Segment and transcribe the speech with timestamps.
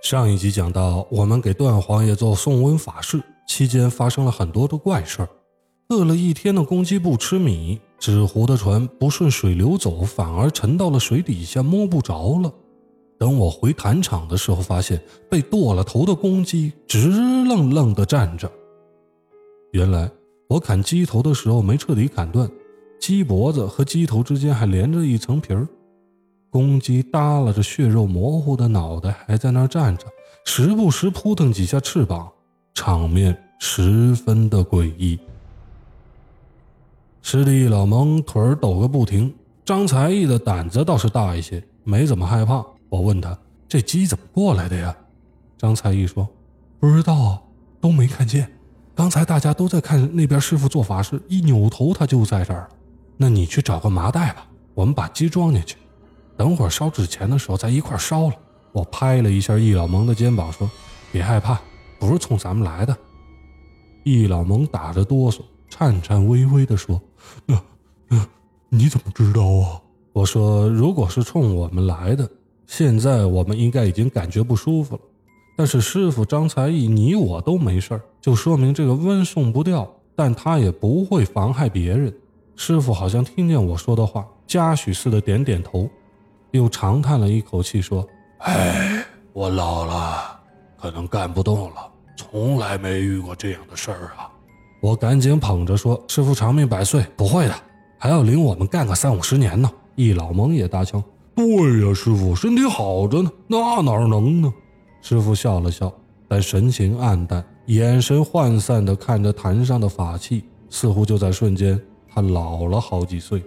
[0.00, 5.28] 上一集讲到，我们给段王爷做送瘟法事期间，发生了很多的怪事儿。
[5.88, 12.52] 饿了一天的公鸡不吃米，纸糊的船不顺水流走，反而沉到了水底下，摸不着了。
[13.18, 18.50] 等我回坛场的时候，发现被剁了头的公鸡直愣愣地站着。
[19.72, 20.10] 原来
[20.48, 22.48] 我砍鸡头的时候没彻底砍断，
[23.00, 25.68] 鸡脖子和鸡头之间还连着一层皮儿。
[26.58, 30.06] 公鸡耷拉着血肉模糊的脑袋，还在那儿站着，
[30.44, 32.28] 时不时扑腾几下翅膀，
[32.74, 35.16] 场面十分的诡异。
[37.22, 39.32] 师弟老蒙腿儿抖个不停，
[39.64, 42.66] 张才艺的胆子倒是大一些，没怎么害怕。
[42.88, 43.38] 我问他
[43.68, 44.92] ：“这鸡怎么过来的呀？”
[45.56, 46.28] 张才艺说
[46.80, 47.40] ：“不知道，
[47.80, 48.50] 都没看见。
[48.96, 52.68] 刚才大家都在看那边师傅做法事，一扭头他就在这儿了。
[53.16, 54.44] 那你去找个麻袋吧，
[54.74, 55.76] 我们把鸡装进去。”
[56.38, 58.34] 等会儿烧纸钱的时候，再一块烧了。
[58.70, 60.70] 我拍了一下易老蒙的肩膀，说
[61.10, 61.60] ：“别害怕，
[61.98, 62.96] 不是冲咱们来的。”
[64.04, 67.00] 易老蒙打着哆嗦，颤颤巍巍地说
[67.44, 67.60] ：“那……
[68.08, 68.24] 那
[68.68, 69.82] 你怎么知道啊？”
[70.14, 72.30] 我说：“如果是冲我们来的，
[72.66, 75.00] 现在我们应该已经感觉不舒服了。
[75.56, 82.14] 但是师傅张才艺，你我都没事就说明这个瘟送不掉，但他也不会妨害别人。”
[82.54, 85.88] 师傅好像听见我说的话，嘉许似的点点头。
[86.52, 88.06] 又长叹了一口气，说
[88.40, 90.40] ：“哎，我老了，
[90.80, 94.30] 可能干不动了，从来没遇过这样的事儿啊！”
[94.80, 97.54] 我赶紧捧着说：“师傅长命百岁，不会的，
[97.98, 101.02] 还要领我们干个三五十年呢。”一老蒙也搭腔
[101.34, 104.52] ：“对呀，师傅身体好着呢，那哪能呢？”
[105.02, 105.92] 师傅笑了笑，
[106.28, 113.42] 但神情暗淡，眼神涣散地看着坛上的法器，似乎就在瞬间，他老了好几岁。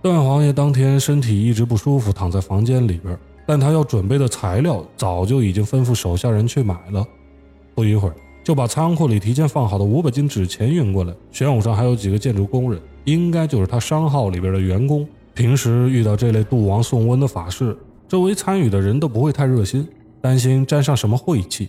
[0.00, 7.04] 段王爷当天身体一直不舒服，躺在房间里边，但他要准备的材料早就已经吩咐手下人去买了。
[7.74, 11.12] 不一会儿，就把仓库里提前放好的五百斤纸钱运过来。
[11.32, 15.06] 玄武上还有几个建筑工人，应该就是他商号里边的员工。
[15.34, 19.86] 平时遇到这类渡王送瘟的法事，周围参与的人都不会太热心，
[20.20, 21.68] 担心沾上什么晦气。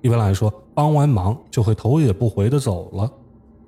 [0.00, 3.08] 一般来说，帮完忙就会头也不回的走了。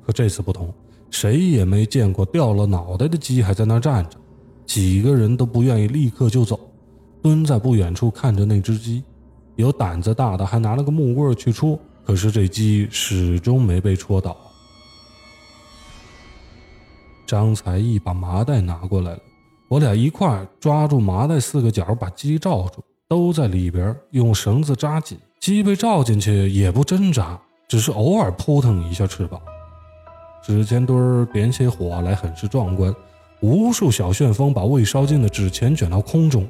[0.05, 0.73] 可这次不同。
[1.11, 4.17] 谁也没见过掉了脑袋的鸡还在那站着，
[4.65, 6.59] 几个人都不愿意立刻就走，
[7.21, 9.03] 蹲在不远处看着那只鸡。
[9.57, 14.37] 有胆子大的还拿了个木棍去戳，可是这鸡始终没被戳倒。
[17.27, 19.21] 张才义把麻袋拿过来了，
[19.69, 25.19] 我俩一块抓住麻袋四个角，把鸡罩住，都在里边用绳子扎紧。
[25.41, 27.39] 鸡被罩进去也不挣扎，
[27.69, 29.41] 只是偶尔扑腾一下翅膀。
[30.51, 32.93] 纸钱堆儿点起火来，很是壮观。
[33.39, 36.45] 无数小旋风把未烧尽的纸钱卷到空中。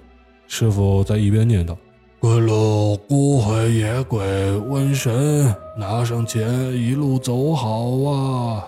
[0.49, 1.77] 师傅在一边念叨
[2.19, 4.23] ：“归路孤魂野鬼
[4.71, 8.67] 瘟神，拿上钱，一路走好啊！”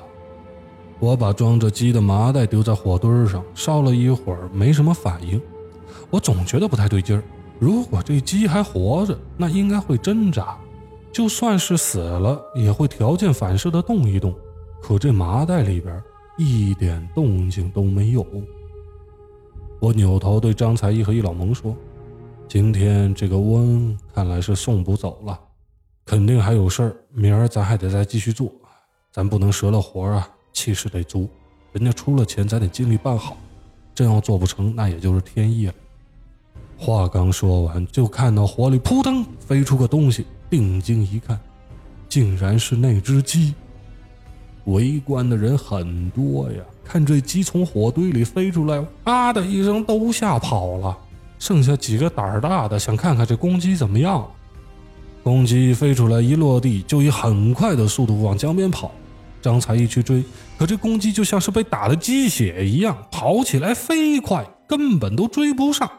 [1.00, 5.40] 我把装着鸡的麻袋丢在火堆上，烧了一会儿，没什么反应。
[6.10, 7.22] 我总觉得不太对劲儿。
[7.58, 10.58] 如果这鸡还活着，那应该会挣扎；
[11.10, 14.34] 就算是死了，也会条件反射的动一动。
[14.82, 16.02] 可这麻袋里边
[16.36, 18.26] 一点动静都没有。
[19.78, 21.74] 我扭头对张才艺和易老蒙说
[22.48, 25.38] ：“今天这个瘟看来是送不走了，
[26.04, 26.96] 肯定还有事儿。
[27.10, 28.52] 明儿咱还得再继续做，
[29.12, 31.28] 咱不能折了活啊，气势得足。
[31.72, 33.36] 人家出了钱，咱得尽力办好。
[33.94, 35.74] 真要做不成，那也就是天意了。”
[36.76, 41.38] 话刚说完，就看到火里扑腾飞出个东西，定睛一看，
[42.08, 43.54] 竟然是那只鸡。
[44.66, 50.96] 围观的人很多呀，看这鸡从火堆里飞出来，啊的一声都吓跑了，
[51.38, 54.24] 剩下几个胆儿大的想看看这公鸡怎么样。
[55.24, 58.92] 公鸡飞出来一落地，就以很快的速度往江边跑。
[59.40, 60.22] 张才艺去追，
[60.56, 65.90] 可这公鸡就像是被打的鸡血一样，跑起来飞快，根本都追不上。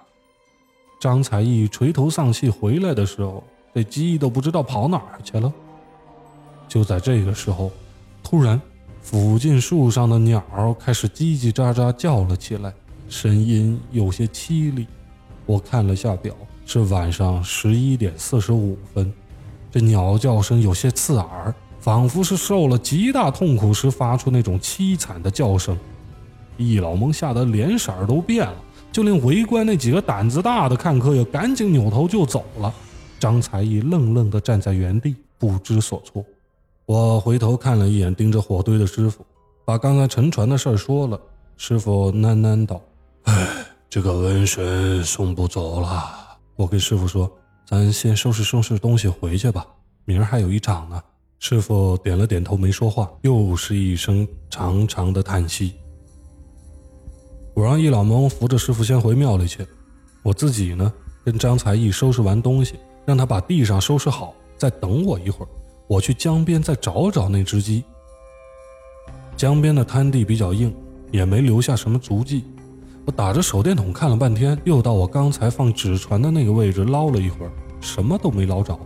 [1.01, 3.43] 张才艺垂头丧气回来的时候，
[3.73, 5.51] 这鸡都不知道跑哪儿去了。
[6.69, 7.69] 就在这个时候。
[8.33, 8.59] 突然，
[8.99, 10.43] 附近树上的鸟
[10.79, 12.73] 开始叽叽喳喳叫了起来，
[13.07, 14.87] 声音有些凄厉。
[15.45, 16.33] 我看了下表，
[16.65, 19.13] 是晚上十一点四十五分。
[19.69, 25.77] 这鸟叫声有些刺耳，仿佛是受了极大痛苦时发出那种凄惨的叫声。
[26.57, 28.55] 易老蒙吓得脸色都变了，
[28.91, 32.73] 就连围观那几个胆子大的看客也赶紧扭头就走了。
[33.19, 36.25] 张才艺愣愣地站在原地，不知所措。
[36.85, 39.25] 我回头看了一眼盯着火堆的师傅，
[39.65, 41.19] 把刚才沉船的事儿说了。
[41.55, 42.81] 师傅喃喃道
[43.23, 43.47] ：“哎，
[43.89, 46.03] 这个瘟神送不走了。”
[46.57, 47.31] 我跟师傅说
[47.65, 49.65] ：“咱先收拾收拾东西回去吧，
[50.03, 51.01] 明儿还有一场呢。
[51.39, 55.73] 师傅点了点头，没说话，又是一声长长的叹息。
[57.53, 59.65] 我让易老蒙扶着师傅先回庙里去，
[60.21, 60.91] 我自己呢，
[61.23, 62.75] 跟张才艺收拾完东西，
[63.05, 65.49] 让他把地上收拾好，再等我一会儿，
[65.87, 67.83] 我去江边再找找那只鸡。
[69.35, 70.73] 江边的滩地比较硬，
[71.11, 72.43] 也没留下什么足迹。
[73.05, 77.51] 我打着手电筒看了半天，又到我刚才放纸船的那个位置捞了一会儿，
[77.81, 78.79] 什么都没捞着。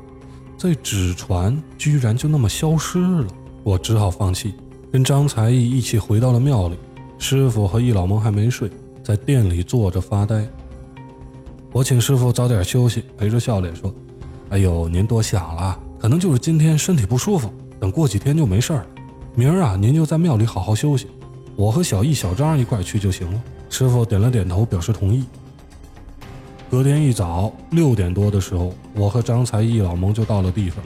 [0.57, 3.27] 这纸船居然就那么消失了，
[3.63, 4.55] 我只好放弃，
[4.91, 6.77] 跟张才艺一起回到了庙里。
[7.19, 8.71] 师傅和易老蒙还没睡，
[9.03, 10.47] 在店里坐着发呆。
[11.71, 13.93] 我请师傅早点休息，陪着笑脸说
[14.49, 18.85] ：“哎呦，您多想了，可能就是今天身体不舒服，等过几天就没事了。
[19.35, 21.07] 明儿啊，您就在庙里好好休息，
[21.55, 25.25] 我和小易、小张一块去就行了。”师傅点了点头，表示同意。
[26.69, 30.83] 隔天一早六点多的时候，我和张才易老蒙就到了地方。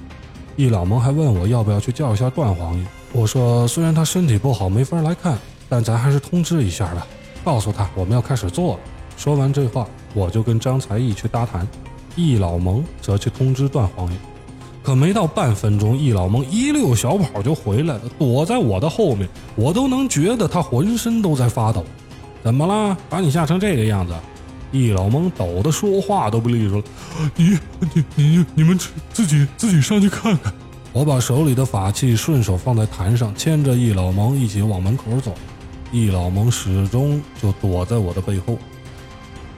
[0.56, 2.86] 易老蒙还问我要不要去叫一下段皇爷。
[3.14, 5.38] 我说虽然他身体不好，没法来看，
[5.70, 7.06] 但咱还是通知一下吧，
[7.44, 8.80] 告诉他我们要开始做了。
[9.18, 11.68] 说完这话，我就跟张才义去搭谈，
[12.16, 14.18] 易老蒙则去通知段皇爷。
[14.92, 21.86] 可没到半分钟，易老蒙一溜小跑就回来了，躲在我的后面，我都能觉得他浑身都在发抖。
[22.44, 22.98] 怎么了？
[23.10, 24.14] 把你吓成这个样子？
[24.74, 26.84] 易老蒙抖得说话都不利索了。
[27.38, 30.52] 你、你、你、你们自自己自己上去看看。
[30.92, 35.34] 我把手里的法器顺手放在坛上，牵着易老蒙一起往门口走。
[35.94, 38.58] 易老蒙始终就躲在我的背后。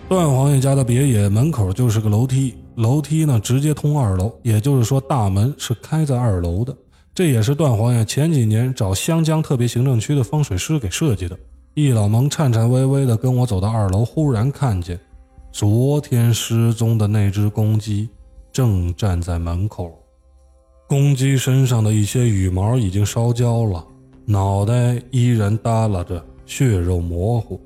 [0.07, 6.75] 段王爷家的别野门口就是个楼梯，楼梯呢直接通二楼，也就是说大门是开在二楼的。
[7.15, 11.37] 这也是段王爷前几年找湘江特别行政区的风水师给设计的。
[11.75, 14.99] 易老蒙颤颤巍巍地跟我走到二楼，忽然看见
[15.51, 18.09] 昨天失踪的那只公鸡
[18.51, 19.91] 正站在门口。
[20.87, 23.83] 公鸡身上的一些羽毛已经烧焦了，
[24.25, 27.59] 脑袋依然耷拉着，血肉模糊，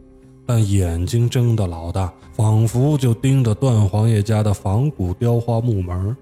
[0.48, 6.16] 但眼睛睁得老大，仿佛就盯着段皇爷家的仿古雕花木门。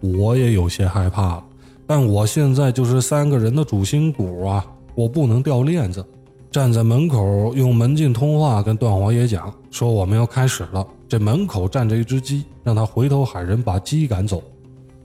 [0.00, 1.44] 我也有些害怕了，
[1.86, 4.64] 但我现在就是三个人的主心骨啊，
[4.94, 6.04] 我不能掉链子。
[6.50, 10.86] 站在门口用门禁通话跟段王爷讲说我们要开始了。
[11.08, 14.42] 这门口站着一只鸡，让他回头喊人把鸡赶走。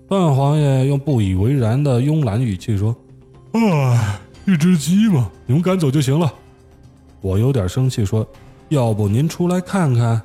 [0.07, 2.95] 段王爷用不以为然的慵懒语气说
[3.53, 6.31] ：“啊，一只鸡嘛，你们赶走就行了。”
[7.21, 8.25] 我有点生气说
[8.69, 10.21] ：“要不您出来看看？”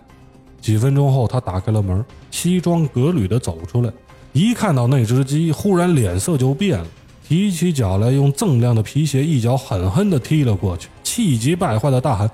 [0.60, 3.92] 几分钟后，他打开了门，西装革履的走出来，
[4.32, 6.86] 一看到那只鸡，忽然脸色就变了，
[7.28, 10.88] 提起脚来，用锃亮的皮鞋一脚狠狠地踢了过去。
[11.02, 12.30] 气急败坏的大喊：“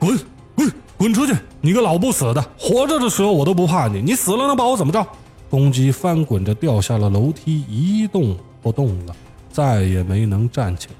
[0.00, 0.18] 滚
[0.54, 1.34] 滚滚出去！
[1.60, 5.06] 你个老不死的，活着的时候我都不怕你，你死了能把我怎么着？”
[5.50, 9.14] 公鸡翻滚着掉下了楼梯，一动不动了，
[9.52, 10.94] 再也没能站起来。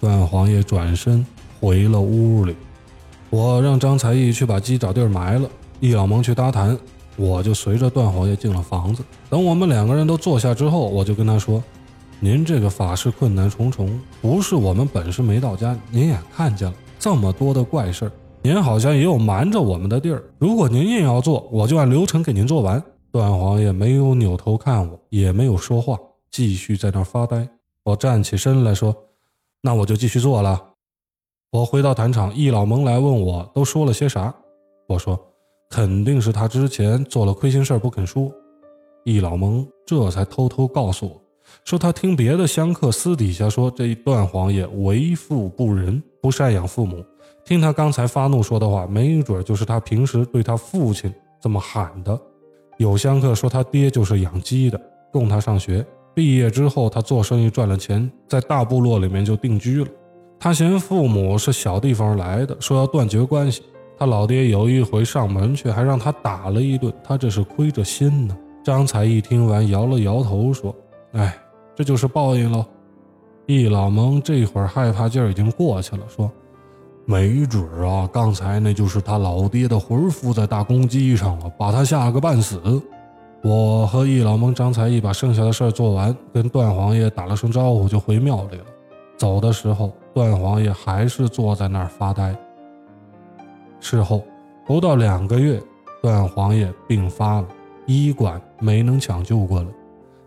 [0.00, 1.24] 段皇爷转身
[1.60, 2.56] 回了屋里，
[3.32, 5.48] 我让张才义去把鸡找地儿埋了，
[5.80, 6.78] 易老蒙去搭谈，
[7.16, 9.02] 我就随着段皇爷进了房子。
[9.30, 11.62] 等我们两个人都坐下之后，我就跟他说。
[12.20, 15.74] 您这个法事困难重重，不是我们本事没到家。
[15.90, 18.12] 您也看见了这么多的怪事儿，
[18.42, 20.22] 您好像也有瞒着我们的地儿。
[20.38, 22.80] 如果您硬要做，我就按流程给您做完。
[23.10, 25.98] 段皇爷没有扭头看我，也没有说话，
[26.30, 27.48] 继续在那儿发呆。
[27.82, 28.94] 我站起身来说
[29.62, 30.62] ：“那我就继续做了。”
[31.52, 34.34] 我回到坛场，易老蒙来问我都说了些啥。
[34.86, 35.20] 我说
[35.68, 38.32] ：“肯定是他之前做了亏心事不肯说。”
[39.04, 41.20] 易老蒙这才偷偷告诉我。
[41.62, 47.04] 说他听别的香客私底下说，这一段皇爷为富不仁，不赡养父母。
[47.44, 52.18] 听他刚才发怒说的话，没准就是他平时对他父亲这么喊的。
[52.78, 54.80] 有香客说他爹就是养鸡的，
[55.12, 55.84] 供他上学。
[56.14, 59.90] 毕业之后，他做生意赚了钱，在大部落里面就定居了。
[60.42, 63.62] 他嫌父母是小地方来的，说要断绝关系。
[63.96, 66.92] 他老爹有一回上门去，还让他打了一顿。
[67.04, 68.36] 他这是亏着心呢。
[68.64, 70.74] 张才一听完，摇了摇头说
[71.14, 71.32] ：“哎。”
[71.76, 72.66] 这就是报应喽。
[73.46, 76.28] 易老蒙这会儿害怕劲儿已经过去了，说
[77.06, 82.60] ：“没准啊，刚才那就是他老爹的魂附在大公鸡上了，把他吓个半死。”
[83.44, 88.64] 我和易老蒙、张才义把剩下的事儿做完，跟段皇爷打了声招呼，就回庙里了。
[89.16, 92.36] 走的时候，段皇爷还是坐在那儿发呆。
[93.80, 94.24] 事后
[94.66, 95.60] 不到两个月，
[96.02, 97.48] 段皇爷病发了，
[97.86, 99.68] 医馆没能抢救过来。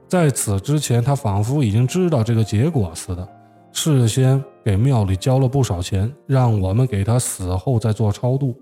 [0.07, 3.27] 在此之前，他仿佛已经知道这个结果似的，
[3.71, 8.55] 事先给庙里交了不少钱，让我们给他死后再做超度。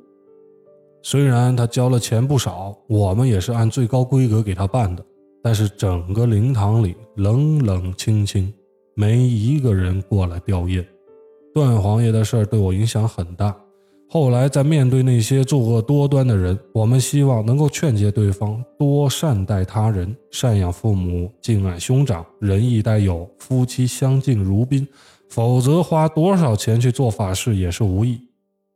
[1.02, 5.04] 虽然他交了钱不少，我们也是按最高规格给他办的，
[5.42, 8.54] 但是整个灵堂里冷冷清清，
[8.96, 10.86] 没一个人过来吊唁。
[11.54, 13.56] 段王爷的事儿对我影响很大。
[14.10, 24.88] 后来在面对那些作恶多端的人，我们希望能够劝诫对方多善待他人，赡养父母，敬爱兄长，仁义待友，夫妻相敬如宾。
[25.30, 28.20] 否则花多少钱去做法事也是无益。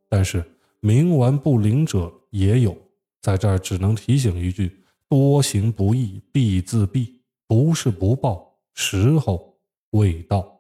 [0.09, 0.43] 但是
[0.81, 2.75] 冥顽不灵者也有，
[3.21, 4.71] 在这儿只能提醒一句：
[5.07, 7.07] 多行不义必自毙，
[7.47, 9.53] 不是不报，时候
[9.91, 10.56] 未到。